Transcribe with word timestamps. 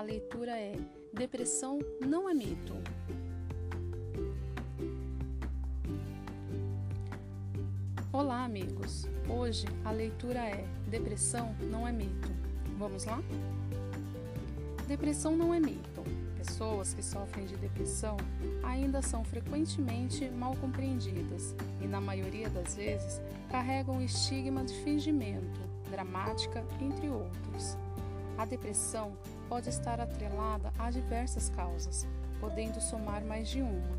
leitura 0.00 0.52
é 0.52 0.74
Depressão 1.12 1.78
não 2.00 2.30
é 2.30 2.32
mito. 2.32 2.74
Olá, 8.10 8.44
amigos! 8.44 9.06
Hoje 9.28 9.66
a 9.84 9.90
leitura 9.90 10.38
é 10.38 10.66
Depressão 10.88 11.54
não 11.60 11.86
é 11.86 11.92
mito. 11.92 12.30
Vamos 12.78 13.04
lá? 13.04 13.22
Depressão 14.88 15.36
não 15.36 15.52
é 15.52 15.60
mito. 15.60 16.02
Pessoas 16.38 16.94
que 16.94 17.02
sofrem 17.02 17.44
de 17.44 17.56
depressão 17.56 18.16
ainda 18.62 19.02
são 19.02 19.22
frequentemente 19.24 20.26
mal 20.30 20.56
compreendidas 20.56 21.54
e, 21.82 21.86
na 21.86 22.00
maioria 22.00 22.48
das 22.48 22.76
vezes, 22.76 23.20
carregam 23.50 24.00
estigma 24.00 24.64
de 24.64 24.72
fingimento, 24.82 25.60
dramática, 25.90 26.64
entre 26.80 27.10
outros. 27.10 27.76
A 28.36 28.44
depressão 28.44 29.16
pode 29.48 29.68
estar 29.68 30.00
atrelada 30.00 30.72
a 30.78 30.90
diversas 30.90 31.48
causas, 31.50 32.06
podendo 32.40 32.80
somar 32.80 33.24
mais 33.24 33.48
de 33.48 33.60
uma, 33.60 33.98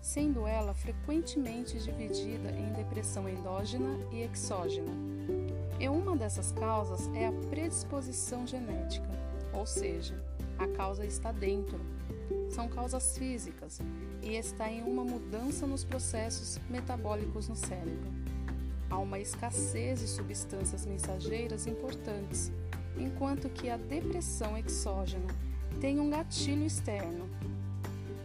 sendo 0.00 0.46
ela 0.46 0.74
frequentemente 0.74 1.78
dividida 1.78 2.50
em 2.50 2.72
depressão 2.72 3.28
endógena 3.28 3.98
e 4.12 4.22
exógena. 4.22 4.92
E 5.78 5.88
uma 5.88 6.16
dessas 6.16 6.52
causas 6.52 7.10
é 7.14 7.26
a 7.26 7.32
predisposição 7.50 8.46
genética, 8.46 9.08
ou 9.52 9.66
seja, 9.66 10.14
a 10.58 10.66
causa 10.68 11.04
está 11.04 11.32
dentro. 11.32 11.80
São 12.50 12.68
causas 12.68 13.18
físicas 13.18 13.80
e 14.22 14.36
está 14.36 14.70
em 14.70 14.82
uma 14.82 15.04
mudança 15.04 15.66
nos 15.66 15.84
processos 15.84 16.58
metabólicos 16.70 17.48
no 17.48 17.56
cérebro. 17.56 18.12
Há 18.88 18.98
uma 18.98 19.18
escassez 19.18 20.00
de 20.00 20.06
substâncias 20.06 20.86
mensageiras 20.86 21.66
importantes, 21.66 22.52
enquanto 22.98 23.48
que 23.48 23.68
a 23.68 23.76
depressão 23.76 24.56
exógena 24.56 25.26
tem 25.80 26.00
um 26.00 26.10
gatilho 26.10 26.64
externo. 26.64 27.28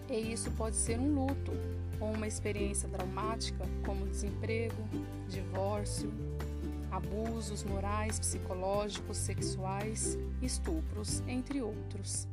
E 0.09 0.31
isso 0.31 0.51
pode 0.51 0.75
ser 0.75 0.99
um 0.99 1.13
luto 1.13 1.51
ou 1.99 2.13
uma 2.13 2.27
experiência 2.27 2.87
traumática, 2.89 3.65
como 3.85 4.07
desemprego, 4.07 4.81
divórcio, 5.27 6.11
abusos 6.89 7.63
morais, 7.63 8.19
psicológicos, 8.19 9.17
sexuais, 9.17 10.17
estupros, 10.41 11.21
entre 11.27 11.61
outros. 11.61 12.27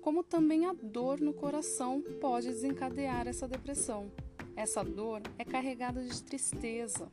Como 0.00 0.22
também 0.22 0.66
a 0.66 0.74
dor 0.74 1.20
no 1.20 1.32
coração 1.32 2.02
pode 2.20 2.48
desencadear 2.48 3.26
essa 3.26 3.48
depressão. 3.48 4.10
Essa 4.56 4.84
dor 4.84 5.22
é 5.38 5.44
carregada 5.44 6.02
de 6.04 6.22
tristeza. 6.22 7.10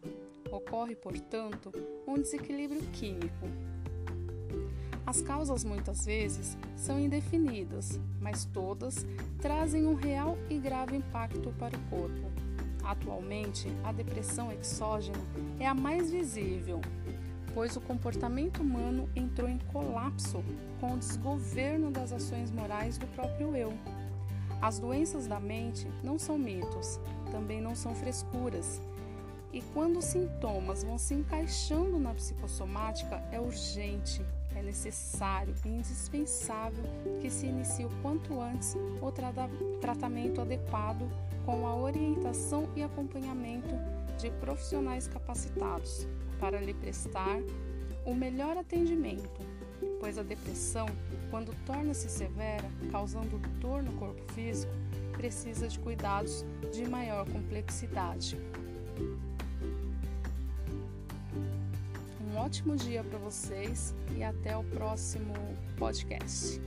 Ocorre, 0.52 0.95
portanto, 0.95 1.71
um 2.05 2.15
desequilíbrio 2.15 2.81
químico. 2.91 3.47
As 5.12 5.22
causas 5.22 5.66
muitas 5.66 6.06
vezes 6.06 6.58
são 6.78 6.98
indefinidas, 6.98 8.00
mas 8.22 8.45
todas 8.45 9.06
trazem 9.42 9.86
um 9.86 9.94
real 9.94 10.38
e 10.50 10.58
grave 10.58 10.95
impacto 10.95 11.54
para 11.59 11.76
o 11.76 11.81
corpo. 11.90 12.31
Atualmente, 12.81 13.67
a 13.84 13.92
depressão 13.92 14.54
exógena 14.54 15.20
é 15.59 15.67
a 15.67 15.73
mais 15.73 16.09
visível, 16.09 16.80
pois 17.54 17.76
o 17.76 17.82
comportamento 17.82 18.62
humano 18.62 19.09
entrou 19.14 19.50
em 19.50 19.58
colapso 19.73 20.42
com 20.80 20.94
o 20.94 20.98
desgoverno 20.98 21.92
das 21.92 22.14
ações 22.14 22.50
morais 22.50 22.98
do 22.98 23.06
próprio 23.08 23.54
eu. 23.54 23.73
As 24.62 24.80
doenças 24.80 25.28
da 25.28 25.42
mente 25.42 25.86
não 26.02 26.17
são 26.17 26.38
mitos, 26.38 27.02
também 27.34 27.59
não 27.59 27.76
são 27.76 27.94
frescuras. 27.94 28.80
E 29.53 29.61
quando 29.73 29.99
os 29.99 30.05
sintomas 30.05 30.83
vão 30.83 30.97
se 30.97 31.13
encaixando 31.13 31.99
na 31.99 32.13
psicossomática, 32.13 33.21
é 33.31 33.39
urgente, 33.39 34.25
é 34.55 34.61
necessário 34.61 35.53
e 35.66 35.69
indispensável 35.69 36.83
que 37.21 37.30
se 37.30 37.48
inicie 37.48 37.86
o 37.86 37.89
quanto 38.02 38.39
antes 38.39 38.76
o 39.02 39.11
tra 39.11 39.31
tratamento 39.81 40.42
adequado 40.42 41.09
com 41.45 41.67
a 41.67 41.76
orientação 41.76 42.70
e 42.76 42.83
acompanhamento 42.83 43.76
de 44.17 44.30
profissionais 44.31 45.08
capacitados 45.08 46.08
para 46.39 46.59
lhe 46.59 46.73
prestar 46.73 47.42
o 48.05 48.14
melhor 48.14 48.58
atendimento, 48.58 49.42
pois 49.99 50.17
a 50.17 50.23
depressão, 50.23 50.87
quando 51.30 51.53
torna-se 51.65 52.09
severa, 52.09 52.70
causando 52.92 53.37
dor 53.59 53.83
no 53.83 53.92
corpo 53.93 54.21
físico, 54.33 54.73
precisa 55.14 55.67
de 55.67 55.77
cuidados 55.80 56.45
de 56.71 56.87
maior 56.87 57.30
complexidade. 57.30 58.37
Ótimo 62.41 62.75
dia 62.75 63.03
para 63.03 63.19
vocês 63.19 63.93
e 64.17 64.23
até 64.23 64.57
o 64.57 64.63
próximo 64.63 65.33
podcast. 65.77 66.59